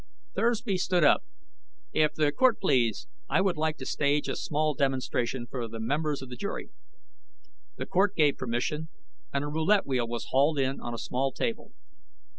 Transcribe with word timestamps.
Thursby 0.33 0.77
stood 0.79 1.03
up. 1.03 1.25
"If 1.93 2.15
the 2.15 2.31
Court 2.31 2.59
please, 2.59 3.05
I 3.29 3.39
would 3.39 3.55
like 3.55 3.77
to 3.77 3.85
stage 3.85 4.27
a 4.27 4.35
small 4.35 4.73
demonstration 4.73 5.45
for 5.45 5.67
the 5.67 5.79
members 5.79 6.23
of 6.23 6.29
the 6.29 6.35
jury." 6.35 6.71
The 7.77 7.85
Court 7.85 8.15
gave 8.15 8.35
permission, 8.37 8.89
and 9.31 9.43
a 9.43 9.47
roulette 9.47 9.85
wheel 9.85 10.07
was 10.07 10.29
hauled 10.31 10.57
in 10.57 10.79
on 10.81 10.95
a 10.95 10.97
small 10.97 11.31
table. 11.31 11.73